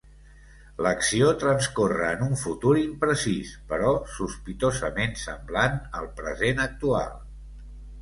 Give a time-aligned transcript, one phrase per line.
[0.85, 7.19] L'acció transcorre en un futur imprecís però sospitosament semblant al present actual.